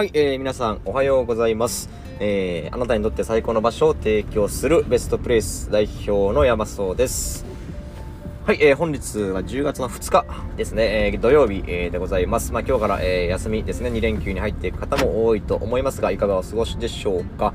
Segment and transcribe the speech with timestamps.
[0.00, 1.90] はい、えー、皆さんおはようございます。
[2.20, 7.44] えー、あなたにとって最高の場所を提供するベストプレイス代表の山荘です。
[8.46, 10.24] はい、えー、本日は10月の2日
[10.56, 12.50] ですね、えー、土曜日、えー、でございます。
[12.50, 17.52] まあ、今日から、えー、休みですね、2連休に入っていく方も多いと思いますが、いかがお過ごしでしょうか。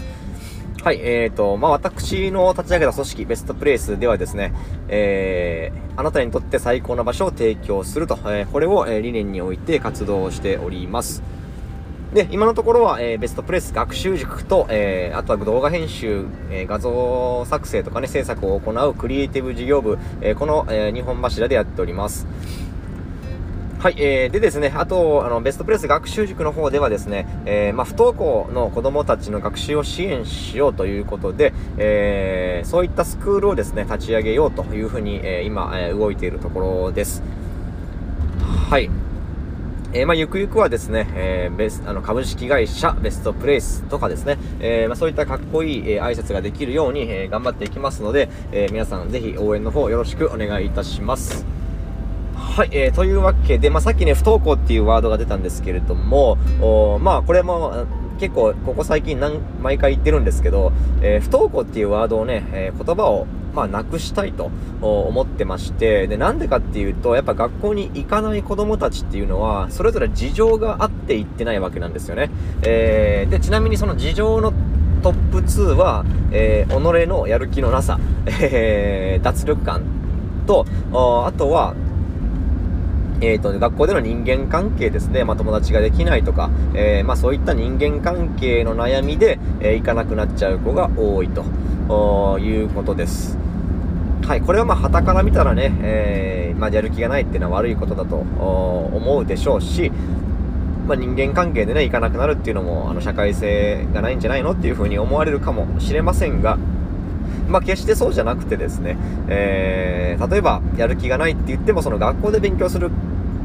[0.83, 4.53] はい、えーと、まあ、私の立ち上げた組織、ベストプレイスではですね、
[4.87, 11.23] えー、あなたにとって最高な場所を提供すると、えー、これを、えー、理念において活動しております。
[12.15, 22.25] で、今のところは、えー、ベストプレス学習塾と、えー、あとは動画編集、えー、画像作成とかね、制作を行うクリエイティブ事業部、えこの、え2本柱でやっております。
[23.79, 37.21] はい、えー、でですね、あと、あの、ベストプレス学習塾の方ではですね、えー、まあ、不登校の子供たちの学習を支援しようということで、えー、そういったスクールをですね、立ち上げようというふうに、え今、え動いているところです。
[38.69, 38.89] はい。
[39.95, 51.45] えー、まあ、ゆくゆくはですね、えー、ベスあの株式会社ベストプレイスとかですね、えー、まあ、そういったかっこいい、え挨拶ができるように、え頑張っていきますので、え皆さんぜひ応援の方よろしくお願いいたします。
[52.35, 57.85] はい、えー、というわけで、まあ、さっきね、不登校っていうワードが出たんですけれども、おまあ、これも、
[58.19, 72.29] 結構、ここ最近何、毎回言ってるんですけど、えー、不登校っていうワードをね、えー、言葉を、まあ、なくしたいと思ってまして、で、なんでかっていうと、やっぱ学校に行かない子供たちっていうのは、それぞれ事情があって行ってないわけなんですよね。
[72.61, 74.53] えー、で、ちなみにその事情の
[75.01, 79.83] トップ2は、えー、己のやる気のなさ、えー、脱力感
[80.45, 81.75] と、あとは、
[83.21, 93.37] えっ、ー、と、学校での人間関係ですね、まあ、友達ができないとか、えー、まあ、そういった人間関係の悩みで、えー、行かなくなっちゃう子が多いということです。
[94.25, 99.91] はい、これはまあ、旗から見たらね、えー、まあ、やる気がないっていうのは悪いことだと思うでしょうし、
[100.87, 106.57] まあ、人間関係でね、行かなくなるっていうのも、あの、社会性がないんじゃないのっていうふうに思われるかもしれませんが、
[107.47, 108.97] まあ、決してそうじゃなくてですね、
[109.27, 112.91] えー、例えば、やる気がないって言っても、その学校で勉強する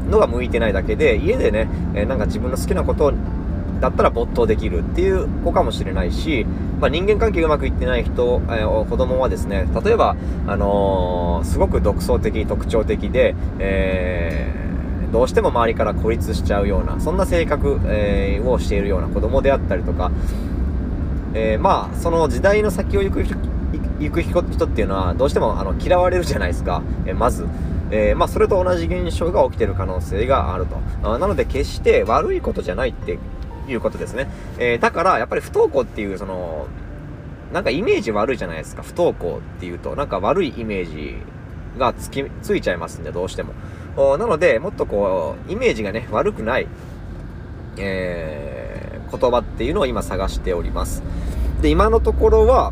[0.09, 3.13] のが向いてないだけで、家でね、えー、なんか自分の好きなこと
[3.79, 6.45] だったら没頭できるっていう子かもしれないし、
[6.79, 10.15] まあ、人間関係うまくいってない人、えー、子供はですね、例えば、
[10.47, 20.11] あのー、すごく独創的、特徴的で、えー、どうしても周りから孤立しちゃうような、そんな性格、えー、をしているような子供であったりとか、
[21.33, 23.23] えー、まあ、その時代の先を行く
[23.99, 27.47] 行く人っていうのはどうしてもあの嫌われるじゃないですか、えまず。
[27.91, 30.77] えー、まあ、それと同じ現象が起きてる可能性があると。
[31.03, 33.19] あなので、決して悪いことじゃないって
[33.67, 34.29] いうことですね。
[34.57, 36.67] えー、だから、やっぱり不登校っていう、その、
[37.53, 38.81] なんかイメージ悪いじゃないですか。
[38.81, 41.17] 不登校っていうと、なんか悪いイメージ
[41.77, 43.53] がつき、ついちゃいますんで、どうしても。
[44.17, 46.67] なので、もっとこう、イメージがね、悪くない、
[47.77, 51.03] えー、言葉っていうのを今探しております。
[51.61, 52.71] で、今のところは、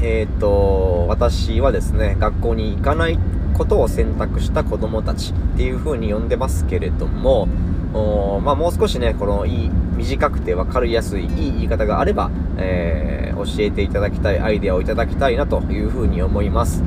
[0.00, 3.18] えっ、ー、と、私はですね、学校に行かない
[3.54, 7.48] ことを選択した子供たちっていう風に呼んでますけれども、
[7.94, 16.84] おまあ、もう少しね、このいい、短くて分かりやすい、いい言い方があれば、えー、教えていただきたい、アイデアをいただきたいなという風に思います。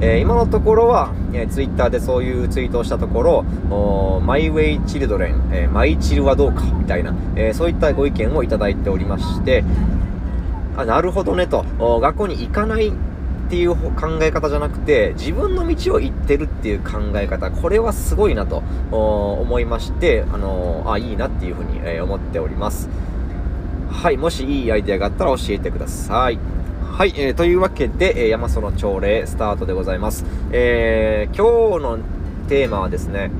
[0.00, 3.44] えー、今のところは、えー、ツイッターでそういうツイートをしたところ、
[4.20, 9.64] マイウェイチルドレン、えー、マイチルはどうかみたいな、えー、そういったご意見をいただいておりまして、
[10.76, 11.64] あ、なるほどねと、
[12.00, 12.92] 学校に行かないっ
[13.50, 22.88] ていう考え方じゃなくて、自分の道を行ってるっていう考え方、これはすごいなと思いまして、あのあ、いいなっていうふうに、え思っております。
[23.90, 26.38] はい、もしいいアイデアがあったら教えてください。
[26.92, 30.24] はい、えー、というわけで、えー、山園朝礼スタートでございます。
[30.50, 31.98] えー、今日の
[32.48, 33.30] テーマはですね、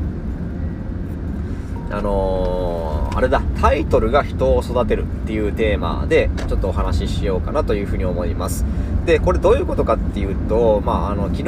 [1.91, 8.65] あのー、あれだ、タイトルが人を育てるっていうテーマで、ちょっとお話ししようかなというふうに思います。
[9.05, 11.45] で、これどういうことかっていうと、まあ、あの、昨日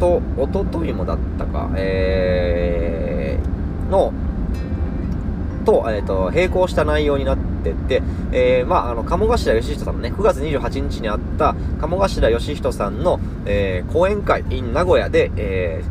[0.00, 4.12] と一昨日もだったか、えー、の、
[5.64, 8.02] と、えっ、ー、と、並行した内容になってて、
[8.32, 15.82] えー、まあ、あの、鴨頭義人さんのね、9月28日にあった鴨頭義人さんの、えー、講演会 in 名古屋で、え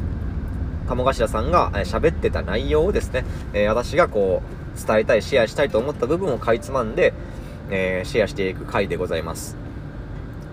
[0.85, 7.13] ー、鴨頭さんが喋ってた内容をですね、え私がこう、伝えたい、シェアしたいと思った部分をかいつまんで、
[7.69, 9.57] えシェアしていく回でございます。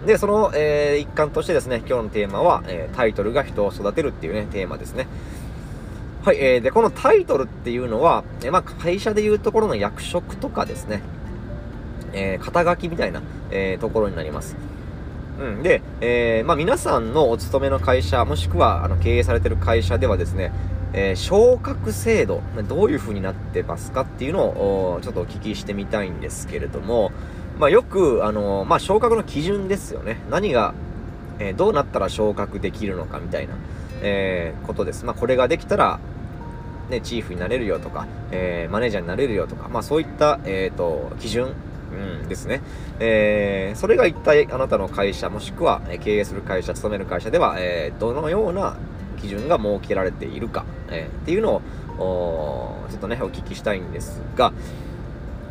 [0.07, 5.07] で、その、えー、一環としてですね、今日のテーマは、えー、タイトルが人を育てるっていうね、テーマですね。
[6.25, 11.03] はい、えー、で、このタイトルっていうのは、えー、まあ、会社でいうところの役職とかですね、
[12.13, 14.57] えー、肩書きみたいな、えー、ところになります。
[15.41, 20.53] うん、で、えー、まあ、皆さんのお勤めの会社、もしくはあの経営されてる会社ではですね、
[20.95, 27.13] えー、昇格制度、どういう風になってますかっていうのを、ちょっとお聞きしてみたいんですけれども、
[27.59, 30.19] まあ、よく、あのー、まあ、昇格の基準ですよね。
[30.31, 30.75] 何が、
[31.39, 33.55] えー、どうなったら昇格できるのかみたいな、
[34.03, 35.05] えことです。
[35.05, 35.99] まあ、これができたら、
[36.91, 41.55] ね、チーフになれるよとか、えマネージャーになれるよとか、まあ、そういった、えっ、と、基準、
[41.93, 42.61] うん、ですね。
[43.01, 48.77] えー、それが一体あなたの会社、もしくはえ経営する会社、勤める会社では、えー、どのような
[49.23, 51.63] 基準が設けられているか、えー、っていうの
[51.99, 54.53] を、ちょっとね、お聞きしたいんですが、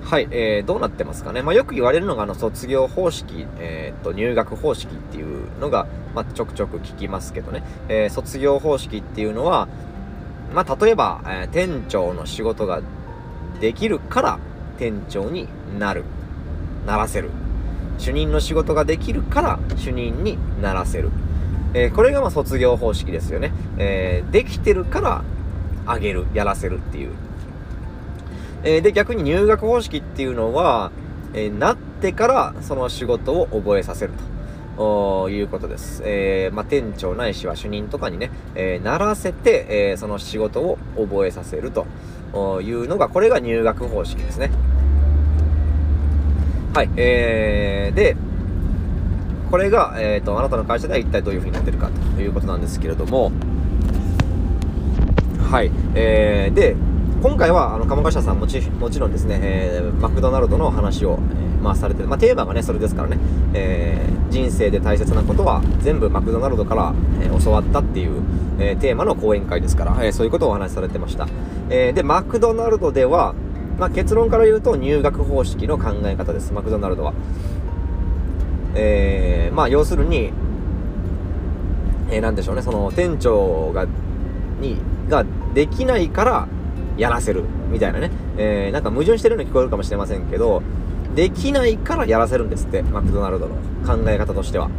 [0.03, 1.41] はい、えー、どうなってますかね。
[1.41, 7.63] まあ、よく言われるのが、あの、卒業方式、えー、と、入学方式っていうのが、まあ、ちょくちょく聞きますけどね。
[7.87, 9.67] えー、卒業方式っていうのは、
[10.53, 12.81] まあ、例えば、えー、店長の仕事が
[13.61, 14.39] できるから
[14.77, 15.47] 店長に
[15.79, 16.03] なる。
[16.85, 17.29] ならせる。
[17.97, 21.11] 主任の仕事ができるから主任にならせる。
[21.73, 23.51] えー、これがまあ卒業方式ですよね。
[23.77, 25.23] えー、できてるから
[25.85, 27.11] あげる、やらせるっていう。
[28.63, 30.91] えー、で、逆に入学方式っていうのは、
[31.33, 34.11] えなってからその仕事を覚えさせる
[34.75, 36.01] ということです。
[36.05, 41.85] えまあ、店長ないしは主任とかにね、えならせて、えその仕事を覚えさせると
[42.61, 44.51] いうのが、これが入学方式ですね。
[46.73, 48.15] はい、えー、で、
[49.51, 53.33] これが、え、ー、と、あなたの会社では一体どういう風になってるかということなんですけれども、
[55.51, 56.77] はい、えー、で、
[57.21, 62.07] 今回は、あの、鴨頭さんもち、もちろんですね、えー、マクドナルドの話を、えー、まあ、されてる。
[62.07, 63.17] まあ、テーマがね、それですからね、
[63.53, 68.21] えー、人生で大切なことは、全部マクドナルドから、え、教わったっていう、
[68.57, 71.27] え、テーマの講演会ですから、え、そういうことをお話しされてました。
[71.69, 73.35] え、で、マクドナルドでは、
[73.77, 77.13] まあ、結論から言うと入学方式の考え方です、マクドナルドは。
[78.75, 80.31] えー、まあ、要するに、
[82.09, 83.85] えー、なんでしょうね、その、店長が、
[84.59, 84.77] に、
[85.09, 86.47] ができないから
[86.97, 88.11] やらせる、みたいなね。
[88.37, 90.61] えー、なんか矛盾してるように聞こえるかもしれませんけど、
[91.15, 94.69] できないからやらせるんですって、マクドナルドの考え方としては。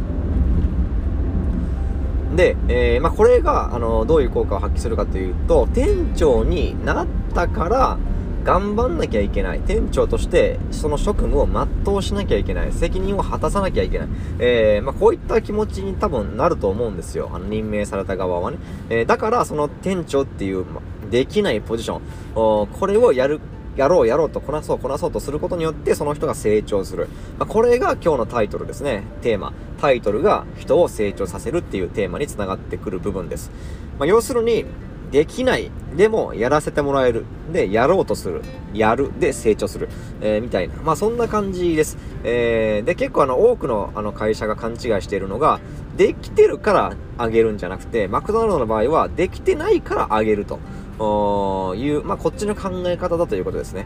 [2.35, 7.97] で、えー、まあ、これが、あの、どういう効果を発揮するかというと、店長になったから、
[8.43, 9.61] 頑張んなきゃいけない。
[9.61, 12.71] 店長としてその職務を全うしなきゃいけない。
[12.73, 14.07] 責任を果たさなきゃいけない。
[14.39, 17.29] えー、まあ、こういった気持ちに多分なると思うんですよ。
[17.33, 18.57] あの、任命された側はね。
[18.89, 22.01] えー、だから、その店長っていう、ま、できないポジション、
[22.35, 23.39] おこれをやる
[23.75, 27.07] やろうやろうとこなそうこなそうとすることによってその人が成長する。
[27.39, 29.03] まあ、これが今日のタイトルですね。
[29.21, 29.53] テーマ。
[29.79, 33.51] タイトルが人を成長させるっていうテーマにつながってくる部分です。
[33.99, 34.65] まあ、要するに、
[35.13, 35.69] できない。
[35.95, 37.25] でも、やらせてもらえる。
[37.51, 38.41] で、やろうとする。
[38.73, 39.11] やる。
[39.19, 39.87] で、成長する。
[40.21, 40.73] えー、みたいな。
[40.83, 41.99] まあ、そんな感じです。
[42.23, 45.59] えー、で、結構あの、多くのあの会社が勘違いしているのが、
[45.97, 53.85] できてるからあげるんじゃなくて、マクドナルドの場合は、できてないからあげるという、まあ、こっちの考え方だということですね。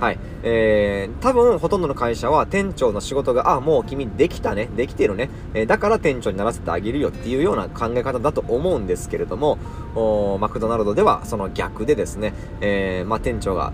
[0.00, 0.18] はい。
[0.42, 9.58] えー、多分、ほとんどの会社は店長の仕事が、あ、もう君できたね、できてるね、えー、だから店長にならせてあげるよっていうような考え方だと思うんですけれども、
[9.94, 12.32] おマクドナルドではその逆でですね、
[12.62, 13.72] えー、まあ、店長が、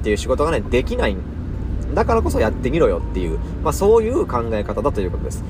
[0.00, 1.16] っていう仕事がね、できない
[1.94, 5.44] だからこそやってみろよっていう、まあ、そういう考え方だということです。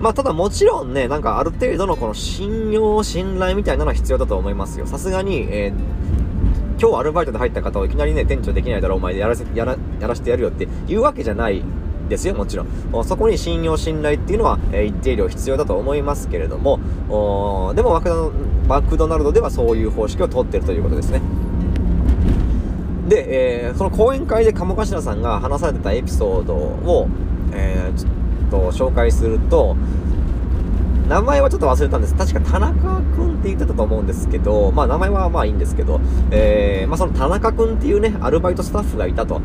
[0.00, 4.86] まあ、ただもちろんね、なんかある程度のこの信用、信頼みたいなのは必要だと思いますよ。
[4.86, 6.19] さすがに、えー
[6.80, 11.62] 今日アルバイトで入った方をいきなりね、店長できないだろ、お前でやらせ、やら、やらせてやるよって言うわけじゃない
[12.08, 13.04] ですよ、もちろん。
[13.04, 16.80] そこに信用、信頼っていうのは、えー、一定量必要だと思いますけれども、
[17.76, 18.32] でもマクド、
[18.66, 21.20] マクドナルドではそういう方式を取ってるということですね。
[23.08, 27.08] で、えー、その講演会で鴨頭さんが話されてたエピソードを、
[27.52, 29.76] えー、ちょっと紹介すると、
[31.10, 32.14] 名前はちょっと忘れたんです。
[32.14, 36.00] 確か田中くんって言ってたと思うんですけど、まあ名前はまあいいんですけど、
[36.30, 39.40] えー、まあその田中くんっていうね、アルバイトスタッフがいたと。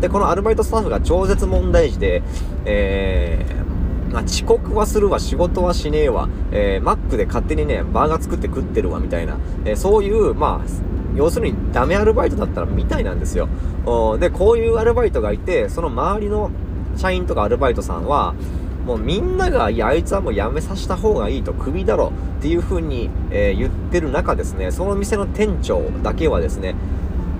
[0.00, 2.22] で、このアルバイトスタッフが超絶問題児で、
[2.66, 10.68] えー、まあ、遅刻はするわ、仕事はしねえわ、えー、マックで勝手にね、バーガー作って食ってるわ、みたいな、えー、そういう、まあ、
[11.16, 13.48] 要するにダメアルバイトだったらみたいなんですよ。
[14.20, 16.52] で、こういうアルバイトがいて、その周りの
[16.96, 18.34] 社員とかアルバイトさんは、
[18.86, 26.74] もうみんなが、いや、あいつはもう辞めさせた方がいいと、クビだろっていう風に、えー、言ってる中ですね、その店の店長だけはですね、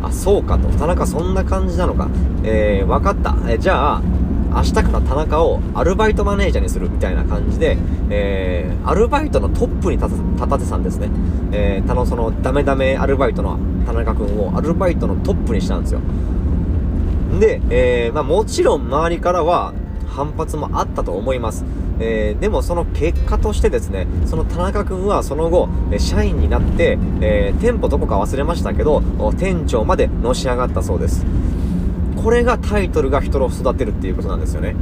[0.02, 2.08] あ、そうかと、田中そんな感じなのか、
[2.42, 3.36] えー、分かった。
[3.48, 4.02] えー、じゃあ、
[4.52, 7.78] 明日から田中をアルバイトマネージャーにするみたいな感じで、
[8.10, 11.08] えー、アルバイトのトップに立たてたんですね。
[11.52, 16.00] えー、たのそのダメダメアルバイトの田中君をアルバイトのトップにしたんですよ。
[17.38, 19.72] で、えー、まあもちろん周りからは、
[20.10, 21.64] 反発もあったと思います。
[22.00, 29.02] えー、でもその結果としてですね、その田中君はその後、社員になって、えー、店舗どこか忘れましたけど、
[29.38, 31.24] 店長までのし上がったそうです。
[32.22, 34.76] これがタイトルが人を育てるっていうことなんですよね。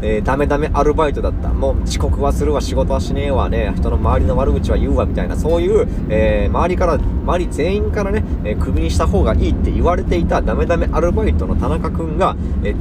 [0.00, 1.48] えー、ダメダメアルバイトだった。
[1.48, 12.74] もう遅刻はするわ、仕事はしねえわね、人の周りの悪口は言うわ、みたいな、そういう、えー、周りから、周り全員からね、えー、クビにした方がいいって言われていたダメダメアルバイトの田中君が、え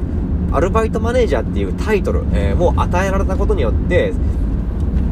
[0.57, 4.11] アルバイトマネージャーっていうタイトル、えを与えられたことによって、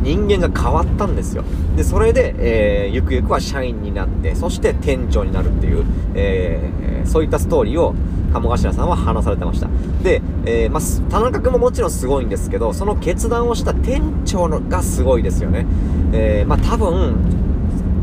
[0.02, 1.44] 人間が変わったんですよ。
[1.76, 5.86] で、それで、えー、ゆくゆくは社員になって、そして店長になるっていう、
[6.16, 7.94] えー、そういったストーリーを、
[8.34, 9.70] 鴨頭さんは話されてました。
[10.04, 15.68] で、えー、まあ、田中君ももちろんすごいんですけど、その決断をした店長のがすごいですよね。
[16.12, 17.18] え、まあ、多分、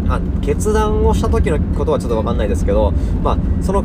[0.07, 3.85] まあ、決断をした時のことはちょっとわかんないですけど、まあ、その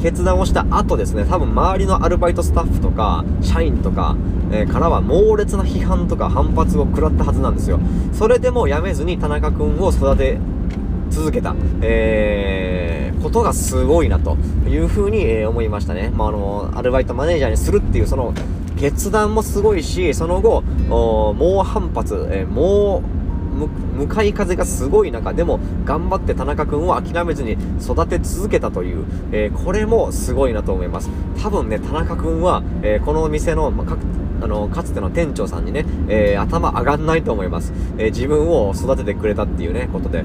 [0.00, 4.16] 決断をした後ですね、多分周りのアルバイトスタッフとか、社員とか、
[4.50, 7.80] えー、からは猛烈な批判とか反発を食らったはずなんですよ。
[8.12, 10.38] それでも辞めずに田中君を育て
[11.10, 14.36] 続けた、えー、ことがすごいなと
[14.68, 16.12] いうふうに、えー、思いましたね。
[16.14, 18.32] まあ、あの、アルバイトマネージャーにするっていうその
[18.78, 23.02] 決断もすごいし、その後、猛反発、えー、猛
[23.66, 31.10] 向かい風がすごい中でも頑張って田中君を諦めずに育て続けたという、えー、これもすごいなと思います
[31.42, 33.96] 多分ね田中君は、えー、この店の、まあ、
[34.44, 40.24] あのかつての店長さんにね、えー、頭上がんないと思います、え自分を育ててくれたっていうねことで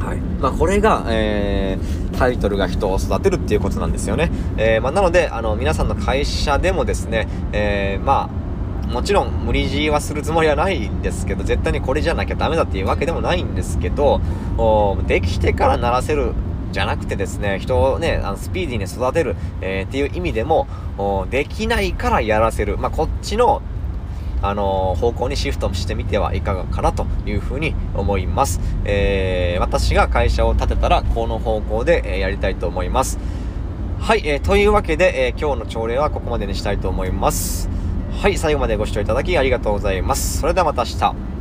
[0.00, 0.18] はい。
[0.40, 4.30] まあ、これが、えー、タイトルが人を育てるっていうことなんですよね。
[4.56, 8.41] えー、まあ、なので、あの、皆さんの会社でもですね、えー、まあ、
[8.88, 14.20] もちろん無理強いはするつもりはないんですけど、絶対にこれじゃなきゃダメだっていうわけでもないんですけど、
[15.06, 16.34] できてから鳴らせる
[16.72, 20.66] じゃなくてですね、人をね、あのスピーディーに育てる、えー、っていう意味でも、
[21.30, 22.78] できないからやらせる。
[22.78, 23.62] まあ、こっちの
[24.44, 28.60] あの、方向にシフトしてみてはいかがかなというふうに思います。
[28.84, 33.20] えー、私が会社を建てたら、この方向で、え、やりたいと思います。
[34.00, 37.81] はい、えー、というわけで、えー、今日の朝礼はここまでにしたいと思います。
[38.22, 40.38] はい、最後までご視聴いただきありがとうございます。
[40.38, 41.31] それではまた明日。